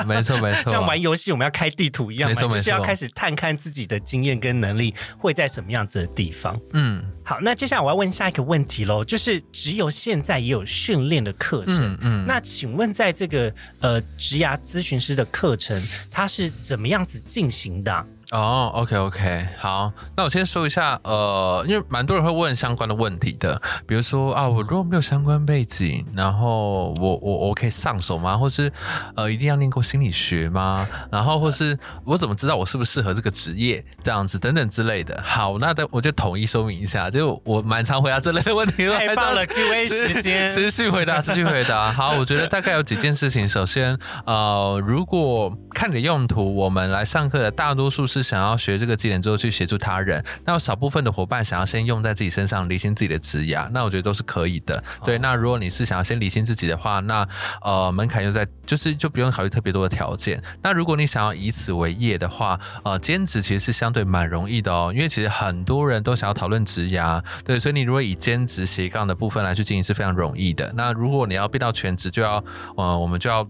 [0.07, 6.59] 没错 没错，像玩游戏我们要开地图一样，就是要开始探看自己的经验跟能力会在什么样子的地方。
[6.73, 18.05] 嗯，好，那接下来我要问下一个问题喽，就是只有现在也有训练的课程，嗯，那请问在这个呃职涯咨询师的课程，它是怎么样子进行的？
[18.31, 28.35] 哦，OK OK，好，那我先说一下，呃，因为蛮多人会问相关的问题的，比如说啊，我如果没有相关背景，然后我我我可以上手吗？
[28.35, 28.71] 或是
[29.15, 30.87] 呃，一定要念过心理学吗？
[31.11, 33.85] 然后或是我怎么知道我适不适合这个职业？
[34.01, 35.21] 这样子等等之类的。
[35.23, 41.91] 好，那的我就统一说明一下，就我蛮常回答这类的问题，太棒了， Q&A 时间，持续回答，持续回答。
[41.91, 48.14] 好，我觉得大概有几件事情，首先，呃，如果看你的用途，我们来上课的大多数是。
[48.21, 54.83] 是想要学这个技能之后去协助他人，那有少部分的伙伴想要先用在自己身上，理清自己的职涯，那我觉得都是可以的。
[55.03, 57.27] 对，那如果你是想要先理清自己的话，那
[57.61, 60.41] 呃门槛又在，就是就不用考虑特别多的条件。
[60.61, 70.71] 那如果你想要以此为业的话，呃兼职其实是相对蛮容易的哦，因为其实很多人都想要讨论职涯，对，所以你如果以兼职斜杠的部分来去经营是非常容易的。
[70.75, 72.43] 那如果你要变到全职，就要
[72.77, 73.47] 呃我们就要。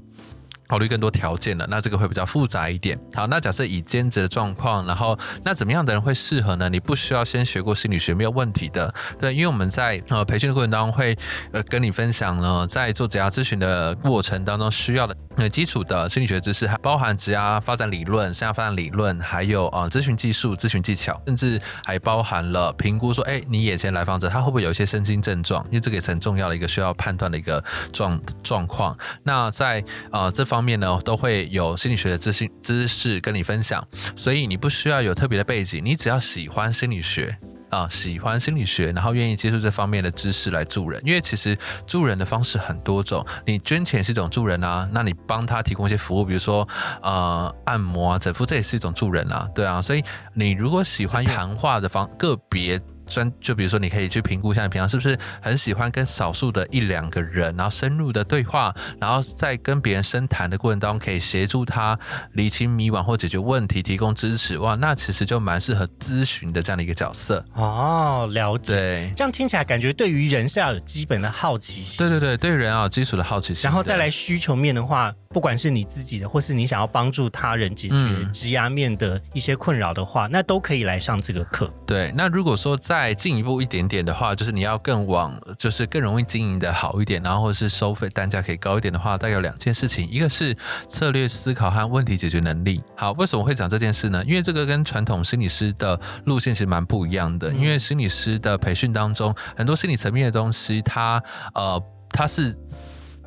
[0.67, 2.99] 考虑更多条件了，那这个会比较复杂一点。
[3.13, 6.69] 好，那假设以兼职的状况，然后那怎么样的人会适合呢？
[6.69, 8.93] 你不需要先学过心理学，没有问题的。
[9.19, 11.15] 对，因为我们在呃培训的过程当中会
[11.51, 25.63] 呃跟你分享呢，在做职涯咨询的过程当中需要的呃基础的心理学知识，还包含职涯发展理论、生涯发展理论，还有呃咨询技术、咨询技巧，甚至还包含了评估说，哎，你眼前来访者他会不会有一些身心症状？
[25.65, 28.98] 因为这个也是很重要的一个需要判断的一个状状况。
[29.21, 30.56] 那在呃这方。
[30.56, 37.38] 方面呢，都会有心理学的知识知识跟你分享，所以你不需要有特别的背景，你只要喜欢心理学
[37.75, 41.01] 啊，喜欢心理学，然后愿意接触这方面的知识来助人。
[41.05, 46.65] 因为其实助人的方式很多种，你捐钱是一种助人啊，那你帮他提供一些服务，比如说
[47.01, 49.81] 呃按摩啊、整肤，这也是一种助人啊，对啊。
[49.81, 50.01] 所以
[50.33, 52.79] 你如果喜欢谈话的方个别。
[53.08, 61.98] 专，就比如说你可以去评估一下，你平常是不是很喜欢跟少数的一两个人，然后深入的对话，然后在跟别人深谈的过程当中，可以协助他
[62.34, 64.58] 理清迷惘或解决问题，提供支持。
[64.58, 67.44] 哇，那其实就蛮适合咨询的这样的一个角色。
[67.54, 68.76] 哦，了解。
[68.76, 71.98] 对，这样听起来感觉对于人是要有基本的好奇心。
[71.98, 81.72] 对对对，对人要有基础的好奇心，然后再来需求面的话，不管是你自己的，或是你想要帮助他人解决嗯职涯面的一些困扰的话，那都可以来上这个课。
[81.86, 90.55] 对，那如果说再进一步一点点的话，就是你要更往，就是更容易经营的好一点，然后或者是收费单价可以高一点的话，大概有两件事情，一个是
[90.88, 92.81] 策略思考和问题解决能力。
[92.95, 94.23] 好，为什么会讲这件事呢？
[94.25, 101.21] 因为这个跟传统心理师的路线其实蛮不一样的，因为心理师的培训当中，很多心理层面的东西，它
[101.53, 101.84] 呃。
[102.17, 102.55] 它是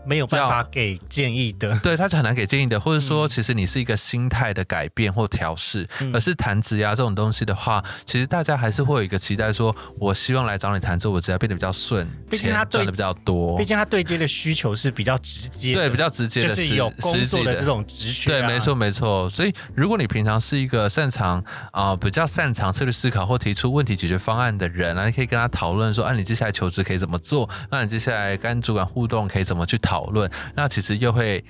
[0.09, 1.79] 没有办法给建议的。
[1.81, 19.29] 对，他是很难给建议的，或者说，嗯其实你是一个心态的改变或调试，而是谈职涯这种东西的话，其实大家还是会有一个期待说，我希望来找你谈之后，我职涯变得比较顺，毕竟他赚的比较多毕，竟他对接的需求是比较直接，对，比较直接的是有工作的这种职缺、对，啊，没错，没错。
[19.29, 27.49] 所以，如果你平常是一个擅长啊、比较擅长策略思考或提出问题解决方案的人，那你可以跟他讨论说，啊，你接下来求职可以怎么做？
[27.71, 30.31] 那你接下来跟主管互动可以怎么去讨论？
[30.55, 31.45] 那其实又会。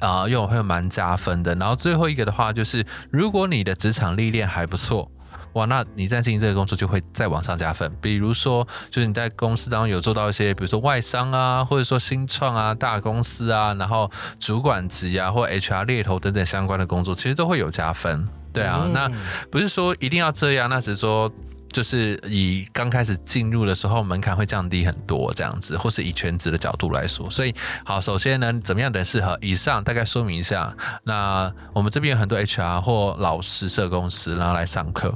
[0.00, 1.54] 啊、又会蛮加分的。
[1.54, 5.10] 然后最后一个的话，就是如果你的职场历练还不错，
[5.54, 7.90] 哇，那你在进行这个工作就会再往上加分。
[8.02, 18.28] 比如说，就是你在公司当中有做到一些，比如说外商啊，或者说新创啊、大公司啊，然后主管级啊，或 HR 猎头等等相关的工作，其实都会有加分。
[18.52, 19.10] 对啊，嗯那
[19.50, 21.32] 不是说一定要这样，那只是说。
[21.74, 27.52] 就是以刚开始进入的时候门槛会降低很多，这样子，或是以全职的角度来说，所以
[27.84, 29.36] 好，首先呢，怎么样的适合？
[29.40, 30.72] 以上大概说明一下。
[31.02, 35.12] 那我们这边有很多 HR 或老师社公司，然后来上课，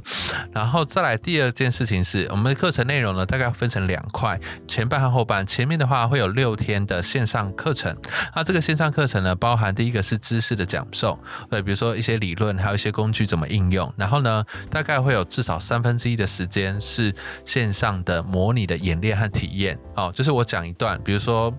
[0.51, 5.47] 然后再来第二件事情是，我们的课程内容呢，大概分成两块，前半和后半。
[5.47, 7.95] 前面的话会有六天的线上课程，
[8.35, 11.17] 那这个线上课程呢，包含第一个是知识的讲授，
[11.49, 13.93] 对，比如说一些理论，还有一些工具怎么应用。
[13.95, 17.13] 然后呢，大概会有至少三分之一的时间是
[17.45, 19.79] 线上的模拟的演练和体验。
[19.95, 21.53] 哦，就是我讲一段，比如说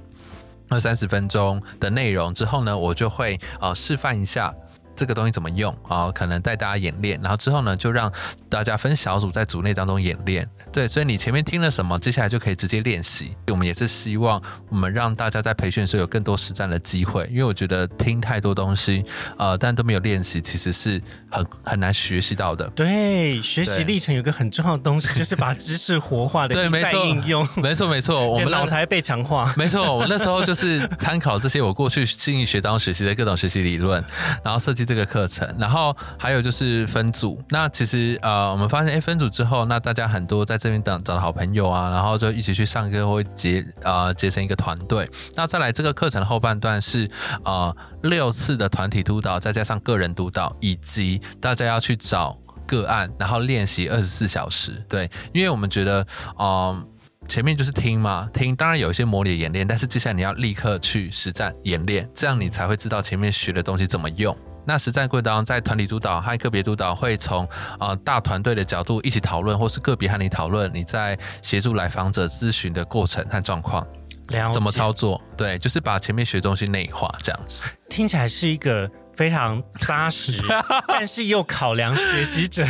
[0.69, 4.55] 二三十分钟的内容之后呢，我就会呃示范一下。
[5.01, 8.13] 这个东西怎么用啊、可能带大家演练，然后之后呢，就让
[8.51, 10.47] 大家分小组在组内当中演练。
[10.71, 13.35] 对，所以你前面听了什么，接下来就可以直接练习。
[13.49, 19.03] 我们也是希望我们让大家在培训的时候有更多实战的机会，因为我觉得听太多东西，
[19.39, 22.69] 呃，但都没有练习，其实是很很难学习到的。
[22.77, 29.53] 对，学习历程有个很重要的东西，就是把知识活化的 对没错应用，没错，没错， 我们脑才被强化。
[29.57, 34.05] 没错，我那时候就是参考这些我过去心理学当中学习的各种学习理论，
[34.45, 37.41] 然后设计这个课程，然后还有就是分组。
[37.51, 45.09] 那其实呃，我们发现，哎，分组之后，那大家很多在这边等找到好朋友啊，然后就一起去上课，会结呃结成一个团队。
[45.37, 47.09] 那再来这个课程的后半段是
[47.45, 47.73] 呃
[48.03, 52.37] 六次的团体督导，再加上个人督导，以及大家要去找。
[52.67, 56.07] 个案，然后练习二十四小时，对，因为我们觉得，
[56.39, 56.87] 嗯、
[57.27, 64.37] 前面就是听嘛，听当然有一些模拟演练，但是接下来你要立刻去实战演练，这样你才会知道前面学的东西怎么用。
[64.71, 67.45] 那实战过程当中，在团体督导和个别督导会从
[67.81, 73.85] 呃大团队的角度一起讨论，或是个别和你讨论你在协助来访者咨询的过程和状况，
[74.53, 75.21] 怎么操作？
[75.37, 77.65] 对，就是把前面学的东西内化，这样子。
[77.89, 80.33] 听起来是一个非常扎实，
[80.89, 82.65] 但是又考量学习者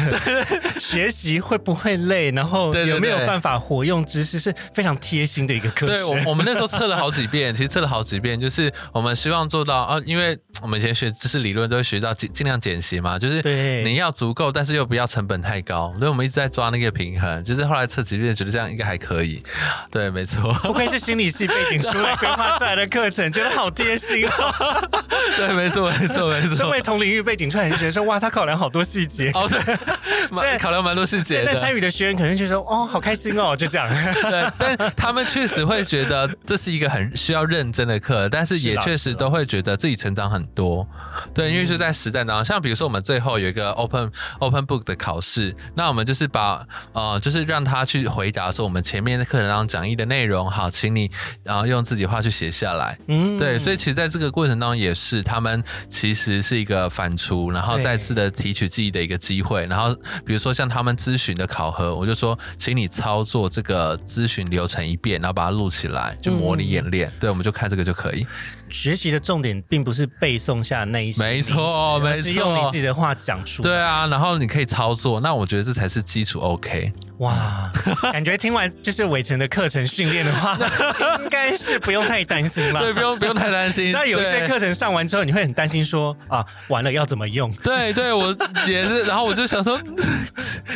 [0.79, 6.31] 学习会不会累，然后有没有办法活用知识，是非常贴心的一个课程对我。
[6.31, 17.44] 我们那时候测了好几遍， 其实测了好几遍，就是我们希望做到啊，因为我们以前学知识理论都会学到尽尽量简习嘛，就是对你要足够，但是又不要成本太高，所以我们一直在抓那个平衡。
[17.44, 19.42] 就是后来测几遍，觉得这样应该还可以。
[19.90, 24.90] 对，没错，不愧是心理系背景出来规划出来的课程，觉得好贴心哦。
[25.37, 26.70] 对，没错，没错，没身错。
[26.70, 29.30] 为同领域背景出来，就觉得说哇，他考量好多细节。
[29.34, 29.58] 哦，对，
[30.32, 31.58] 蛮考量蛮多细节的。
[31.58, 33.88] 参与的学员可能就说哦，好开心哦，就这样。
[34.30, 40.86] 对，但他们确实会觉得这是一个很需要认真的课，但是也确实都会觉得自己成长很多。
[41.34, 51.10] 对，因为就在实战当中，像比如说我们最后有一个 open open book 的考试，那我们就是把呃，就是让他去回答说我们前面的课程当中讲义的内容，好，请你
[51.42, 52.98] 然后用自己话去写下来。
[53.08, 59.66] 嗯，对，所以其实在这个过程当中也是，他们其实是一个反刍，然后再次的提取记忆的一个机会。
[59.66, 67.11] 然后比如说像他们咨询的考核，我就说，请你操作这个咨询流程一遍，然后把它录起来，就模拟演练。
[67.18, 68.26] 对，我们就看这个就可以。
[68.70, 73.62] 学习的重点并不是背诵下那一些没错没错是用你自己的话讲出。
[73.62, 76.92] 对啊，然后你可以操作，那我觉得这才是基础 OK。
[77.18, 77.70] 哇，
[78.12, 80.56] 感觉听完就是伟成的课程训练的话，
[81.22, 82.80] 应该是不用太担心了。
[82.80, 83.92] 对，不用不用太担心。
[83.92, 87.52] 那有一些课程上完之后，你会很担心说啊，完了要怎么用？
[87.62, 88.35] 对对，我
[88.66, 89.02] 也是。
[89.11, 89.78] 然后我就想说，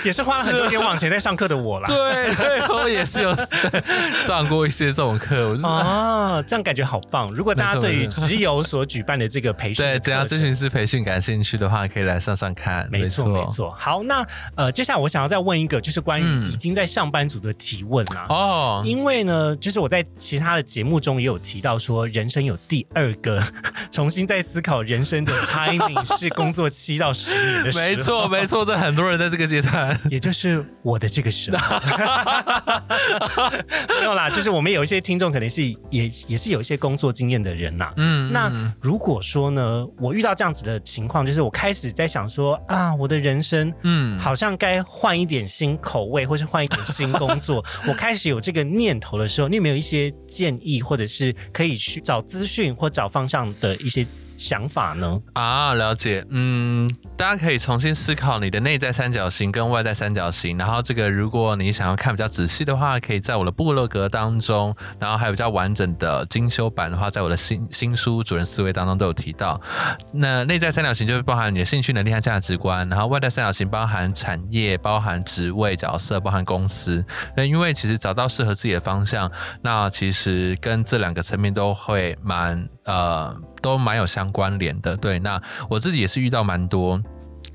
[0.04, 1.86] 也是花了很多冤枉钱在上课的我啦。
[1.86, 3.34] 对对，我也是有
[4.26, 5.56] 上过一些这种课。
[5.62, 7.32] 我啊，这样感觉好棒。
[7.32, 12.88] 如果大家对于直邮所举办的这个培训，对，只要咨询师培训感兴趣的话，可以来上上看。
[12.90, 13.74] 没错没错。
[13.78, 18.26] 好，那呃，接下来我想要再问一个，就是关于已经在上班族的提问啊。
[18.28, 23.42] 哦，因为呢，就是我在其他的节目中也有提到说，人生有第二个
[23.92, 27.84] 重新在思考人生的 timing 是工作七到十年的时候。
[27.84, 31.58] 没错没错，这很多人在这个阶段， 也就是我的这个时候。
[34.00, 37.92] 没有啦，就是我们有一些听众可能是也也是有一些工作经验的人呐。
[37.96, 38.50] 嗯，那
[38.80, 47.64] 如果说呢，我遇到这样子的情况，就是我开始在想说啊，我的人生嗯，好像该换一点新口味，或是换一点新工作。
[47.86, 54.06] 我开始有这个念头的时候，你有没有一些建议，或者是可以去找资讯或找方向的一些？
[54.44, 55.18] 想法呢？
[55.32, 56.22] 啊，了解。
[56.28, 56.86] 嗯，
[57.16, 60.58] 大家可以重新思考你的内在三角形跟外在三角形。
[60.58, 64.76] 然后这个，如果你想要看比较仔细的话，可以在我的部落格当中。
[64.98, 69.58] 然后还有比较完整的精修版的话，在我的新新书《主人思维》当中都有提到。
[70.12, 72.86] 那内在三角形就是包含你的兴趣、能力和价值观。
[72.90, 77.02] 然后外在三角形包含产业、包含职位、角色、包含公司。
[77.34, 79.32] 那因为其实找到适合自己的方向，
[79.62, 83.34] 那其实跟这两个层面都会蛮呃。
[83.64, 85.18] 都蛮有相关联的，对。
[85.20, 85.40] 那
[85.70, 87.02] 我自己也是遇到蛮多，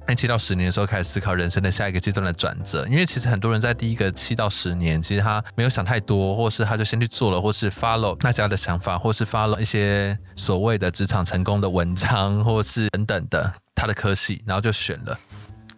[0.08, 15.20] 在七到十年的时候开始思考人生的下一个阶段的转折，因为其实很多人在第一个七到十年，其实他没有想太多，或是他就先去做了，或是 follow 大家的想法，或是 follow 一些所谓的职场成功的文章，或是等等的他的科系，然后就选了。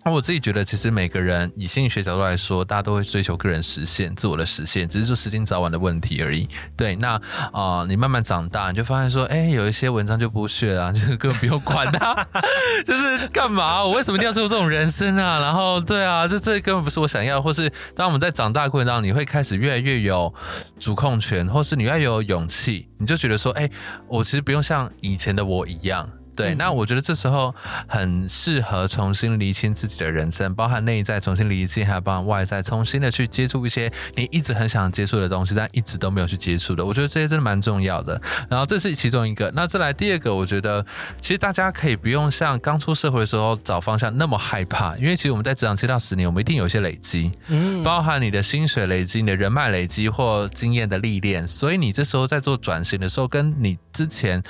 [0.03, 6.47] 那我自己觉得，其实每个人以心理学角度来说，大家都会追求个人实现、自我的实现，只是说时间早晚的问题而已。
[6.75, 7.21] 对，那
[7.53, 12.15] 啊，你慢慢长大，你就发现说，哎，有一些文章就不屑啊， 就是根本不用管它，
[12.83, 13.83] 就是干嘛？
[13.83, 15.39] 我为什么一定要做这种人生啊？
[15.39, 17.39] 然后，对啊，就这根本不是我想要。
[17.39, 20.33] 或是当我们在长大过程当中，你会开始越来越有
[20.79, 23.69] 主控权，或是你越有勇气，你就觉得说，哎，
[24.07, 26.09] 我其实不用像以前的我一样。
[26.35, 27.53] 对，那我觉得这时候
[27.87, 36.83] 很适合重新厘清自己的人生，包含内在重新厘清，还有包含外在重新的去接触一些你一直很想接触的东西，但一直都没有去接触的。
[36.83, 38.19] 我觉得这些真的蛮重要的。
[38.49, 39.51] 然后这是其中一个。
[39.53, 40.85] 那再来第二个，我觉得
[41.19, 54.41] 其实大家可以不用像刚出社会的时候找方向那么害怕，因为其实我们在职场七到十年，我们一定有一些累积，嗯，包含你的薪水累积、你的人脉累积或经验的历练，所以你这时候在做转型的时候，跟你之前。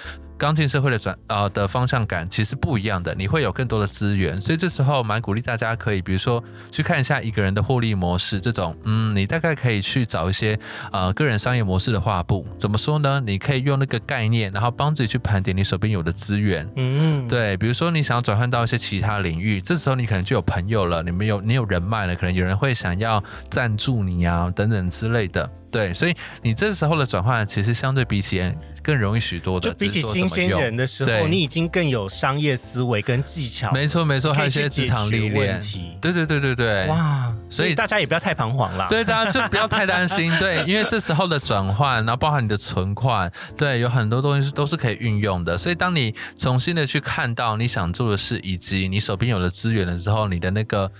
[0.41, 10.59] 刚进社会的转呃的方向感其实不一样的，你会有更多的资源，所以这时候蛮鼓励大家可以，比如说去看一下一个人的获利模式，这种嗯，你大概可以去找一些
[10.91, 13.21] 呃个人商业模式的画布，怎么说呢？
[13.23, 25.47] 你可以用那个概念，然后帮自己去盘点你手边有的资源，嗯，对，比如说你想要转换到一些其他领域，这时候你可能就有朋友了，你们有你有人脉了，可能有人会想要赞助你啊等等之类的。
[25.71, 28.43] 对，所以你这时候的转换其实相对比起
[28.83, 29.69] 更容易许多的。
[29.69, 33.71] 就比起新鲜人的时候，你已经更有商业思维跟技巧。
[33.71, 35.59] 没错没错，还有一些职场历练。
[36.01, 36.87] 对对对对对。
[36.87, 38.85] 哇，所以大家也不要太彷徨了。
[38.89, 40.29] 对，大家就不要太担心。
[40.39, 45.57] 对，因为这时候的转换，然后包含你的存款，对，有很多东西是都是可以运用的。
[45.57, 50.91] 所以当你重新的去看到你想做的事，以及你手边有了资源了之后，你的那个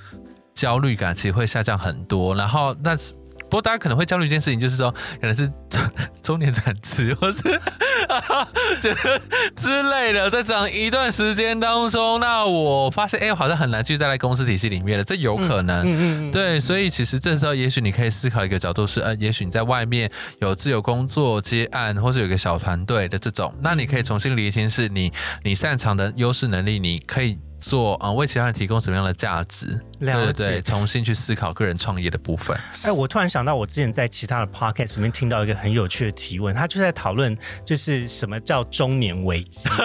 [0.53, 2.33] 焦虑感其实会下降很多。
[2.35, 3.15] 然后那是。
[3.51, 4.89] 不过大家可能会焦虑一件事情，就是说
[5.19, 5.51] 可能是
[6.23, 8.47] 中年转职，或是啊
[8.79, 8.93] 这
[9.57, 15.03] 之类的，在这样一段时间当中，那我发现哎，好像很难继续在公司体系里面了。
[15.03, 25.11] 这有可能，嗯嗯对，所以其实这时候也许你可以思考一个角度是，呃，也许你在外面有自由工作、接案，或是有个小团队的这种，那你可以重新理清是你
[25.43, 27.37] 你擅长的优势能力，你可以。
[27.61, 29.79] 做啊，为其他人提供什么样的价值？
[29.99, 32.59] 了解，重新去思考个人创业的部分。
[32.81, 39.69] 哎，我突然想到，我之前在其他的 podcast 里面听到一个很有趣的提问，他就在讨论，就是什么叫中年危机。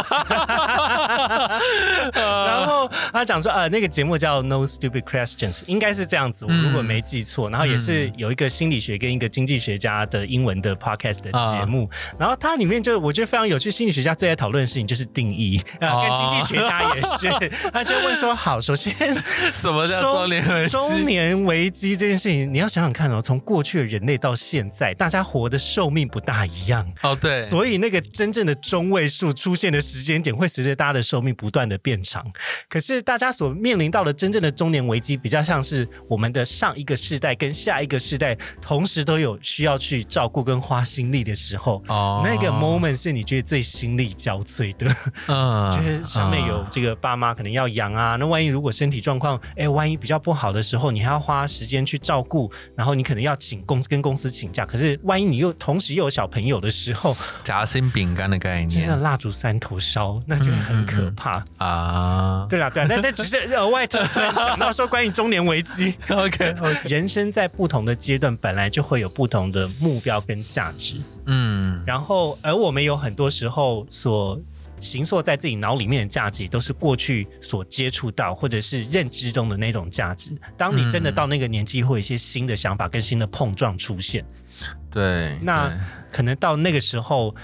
[2.14, 7.50] 然后他讲说，呃，那个节目叫 No Stupid Questions，应该是这样子，我如果没记错。
[7.50, 11.90] 然后也是有一个心理学跟一个经济学家的英文的 podcast 的节目。
[12.18, 17.52] 然后它里面就我觉得非常有趣，心理学家最爱讨论的事情就是定义，呃，跟经济学家也是。
[17.72, 18.92] 他就问说：“好，首先
[19.52, 20.70] 什么叫中年危机？
[20.70, 26.86] 中年危机这件事情，你要想想看哦，从过去的人类到现在，大家活的寿命不大一样。
[27.02, 32.24] 哦，对，所以那个真正的中位数出现的时间点，会随着大家的寿命不断的变长。
[32.68, 44.86] 可是大家所面临到的真正的中年危机，比较像是我们的上一个世代跟下一个世代同时都有需要去照顾跟花心力的时候，哦那个 moment 是你觉得最心力交瘁的。
[45.28, 61.44] 嗯就是上面有这个爸妈可能要养啊，那万一如果身体状况，哎，万一比较不好的时候，你还要花时间去照顾，然后你可能要请公跟公司请假，可是万一你又同时又有小朋友的时候，夹心饼干的概真的念蜡烛三头烧，那就很可怕。
[61.58, 62.46] 啊。
[62.48, 74.38] 对啦，对啦，但但只是额外 突然讲到说关于中年危机，OK OK，人生在不同的阶段本来就会有不同的目标跟价值，嗯然后而我们有很多时候所。
[74.80, 80.36] 形塑在自己脑里面的价值，都是过去所接触到或者是认知中的那种价值。
[80.56, 84.24] 当你真的到那个年纪，会有一些新的想法跟新的碰撞出现。
[84.90, 85.70] 对，那
[86.12, 87.34] 可能到那个时候，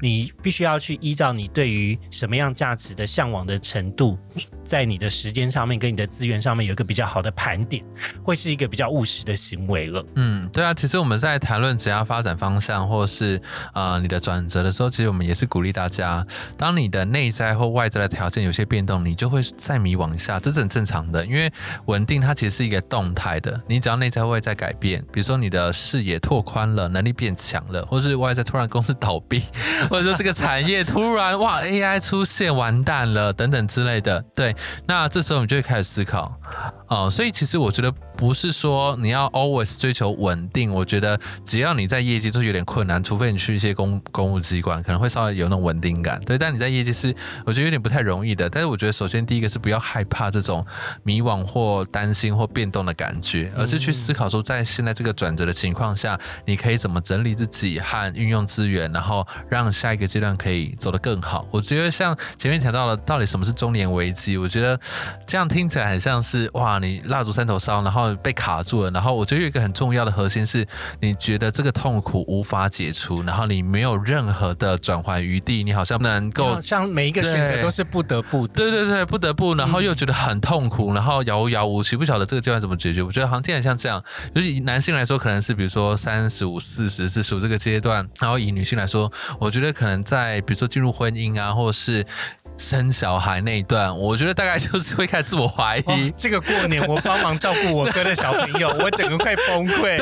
[0.00, 4.18] 你必须要去依照你对于什么样价值的向往的程度，
[4.64, 7.84] 在你的时间上面跟你的资源上面有一个比较好的盘点，
[8.22, 10.02] 会是一个比较务实的行为了。
[10.14, 13.38] 嗯，对啊，其实我们在谈论职业发展方向或是
[13.74, 16.26] 呃你的转折的时候，其实我们也是鼓励大家，
[16.56, 21.52] 当你的内在或外在的条件有些变动，你就会再迷惘一下，这是很正常的，因为
[21.84, 29.42] 稳定它其实是一个动态的，你只要内在外在改变，比如说你的视野拓宽了，能能力变强了，或是外在突然公司倒闭，
[29.90, 34.54] 或者说这个产业突然哇 AI 出现完蛋了等等之类的，对，
[34.86, 36.32] 那这时候你就会开始思考，
[36.86, 37.92] 哦、所以其实我觉得
[38.22, 47.12] 不是说你要 always 追求稳定，我觉得只要你在业绩都有点困难，除非你去一些公公务机关，可能会稍微有那种稳定感，对，但你在业绩是
[47.44, 48.48] 我觉得有点不太容易的。
[48.48, 50.64] 但是我觉得首先第一个是不要害怕这种
[51.02, 56.16] 迷惘或担心或变动的感觉，而是去思考说在现在这个转折的情况下，
[56.46, 61.44] 你可以怎么整理自己和运用资源，然后让下一个阶段可以走得更好。
[61.50, 64.38] 我觉得像前面谈到了，到底什么是中年危机？
[64.38, 64.78] 我觉得
[65.26, 68.90] 这样听起来很像是哇，你蜡烛三头烧，然后被卡住了。
[68.90, 70.66] 然后我觉得有一个很重要的核心是，
[71.00, 78.54] 你觉得这个痛苦无法解除，然后你没有任何的转圜余地，你好像不能够好像每一个选择都是不得不的。
[78.54, 83.02] 对对对，不得不，然后又觉得很痛苦，然后遥遥无期，不晓得这个阶段怎么解决。
[83.02, 84.02] 我觉得好像听起来像这样，
[84.34, 92.04] 就是以男性来说，可能是比如说三十五、四十、四十五这个阶段，然后以女性来说，我觉得可能在比如说进入婚姻啊，或者是
[92.58, 95.82] 生小孩那一段，我觉得大概就是会开始自我怀疑。
[95.86, 99.98] 哦，这个过年我帮忙照顾我哥的小朋友， 我整个快崩溃。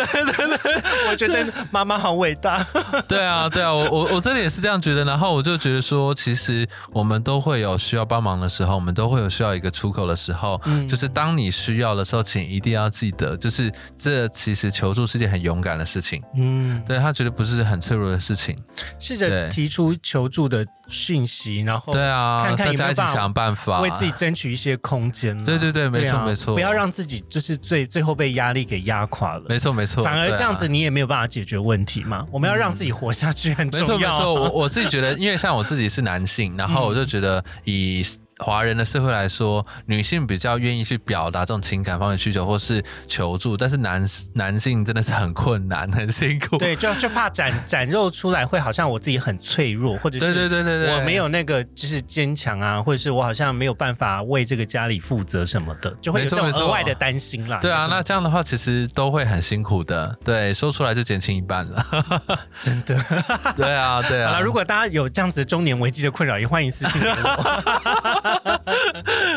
[1.10, 2.64] 我觉得妈妈好伟大。
[3.08, 5.04] 对啊，对啊，我我我真的也是这样觉得。
[5.04, 10.60] 然后我就觉得说，其实我们都会有需要帮忙的时候，我们都会有需要一个出口的时候。
[10.88, 16.22] 就是当你需要的时候，请一定要记得，就是这其实求助是件很勇敢的事情。
[16.36, 18.56] 嗯，对他觉得不是很脆弱的事情。
[18.98, 25.44] 试着提出求助的讯息，然后对啊，看看有没有办法想办法，为自己争取一些空间啦。
[25.44, 29.44] 对对对没错啊没错不要让自己就是最最后被压力给压垮了。
[29.48, 32.26] 没错没错，反而这样子你也没有办法解决问题嘛。
[32.30, 34.18] 我们要让自己活下去很重要没错没。
[34.18, 38.04] 错，我我自己觉得，因为像我自己是男性，然后我就觉得以。
[38.40, 46.56] 华人的社会来说，女性比较愿意去表达这种情感方面的需求或是求助，但是男男性真的是很困难、很辛苦。
[46.58, 57.58] 对，就 就怕展展露出来会好像我自己很脆弱，或者是对对对对对我没有那个就是坚强啊，或者是我好像没有办法为这个家里负责什么的，就会有这种额外的担心啦。
[57.60, 60.16] 对啊，那这样的话其实都会很辛苦的。
[60.24, 61.86] 对，说出来就减轻一半了。
[62.58, 62.96] 真的。
[63.56, 64.32] 对啊，对啊。
[64.32, 68.29] 好了，如果大家有这样子中年危机的困扰，也欢迎私信给我。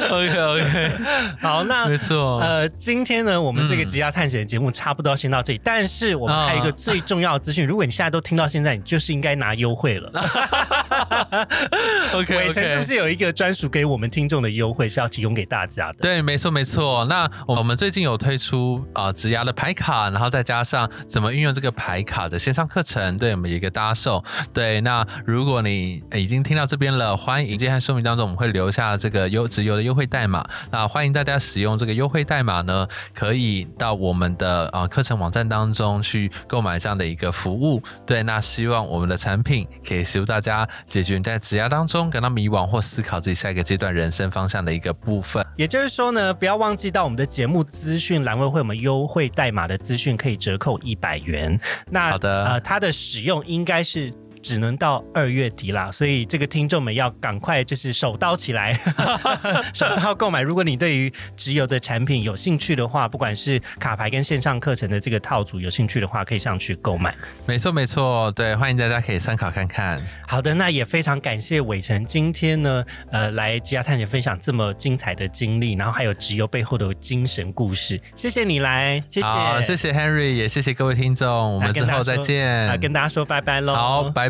[0.10, 0.92] OK OK，
[1.42, 2.40] 好，那没错。
[2.40, 10.12] 呃，今天呢，我们这个职涯探险的节目差不多要先到这里，但是我们还有一个最重要的资讯，如果你现在都听到现在，你就是应该拿优惠了。
[12.14, 12.84] OK 伟成是不。
[12.84, 16.00] 是有一个专属给我们听众的优惠是要提供给大家的？
[16.02, 17.06] 对，没错没错。
[17.06, 24.22] 那我们最近有推出啊、呃、职涯的牌卡，然后再加上怎么运用这个牌卡的线上课程，对我们一个搭售。
[24.54, 30.44] 对，那如果你呃已经听到这边了，欢迎今天说明当中我们会留下这个优直邮的优惠代码。
[30.72, 37.82] 那欢迎大家使用这个优惠代码呢，可以到我们的啊、呃课程网站当中去购买这样的一个服务。
[38.06, 45.46] 对，那希望我们的产品可以协助大家解决你在职涯当中感到迷惘或思考自己下一个阶段人生方向的一个部分。
[45.56, 51.60] 也就是说呢，不要忘记到我们的节目资讯栏位会有我们优惠代码的资讯，可以折扣一百元。
[51.90, 54.14] 那好的呃，它的使用应该是。
[54.44, 58.74] 只能到二月底啦，所以这个听众们要赶快就是手刀起来，
[59.74, 60.42] 手刀购买。
[60.42, 67.16] 如果你对于直邮的产品有兴趣的话，不管是卡牌跟线上课程的这个套组有兴趣的话，可以上去购买。
[67.46, 70.06] 没错没错，对，欢迎大家可以参考看看。
[70.28, 78.00] 好的，那也非常感谢伟成今天呢，呃，来吉亚探险分享这么精彩的经历，然后还有直邮背后的精神故事。
[78.14, 82.68] 谢谢你来，谢谢，好，谢谢 Henry，也谢谢各位听众，我们之后再见。
[82.68, 83.74] 啊，跟大家说拜拜喽。
[83.74, 84.30] 好，拜